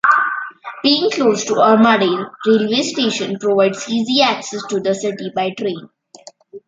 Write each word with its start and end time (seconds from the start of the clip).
Being 0.81 1.11
close 1.11 1.45
to 1.45 1.57
Armadale 1.61 2.31
railway 2.47 2.81
station 2.81 3.37
provides 3.39 3.87
easy 3.87 4.23
access 4.23 4.65
to 4.65 4.79
the 4.79 4.95
city 4.95 5.29
by 5.35 5.51
train. 5.51 5.91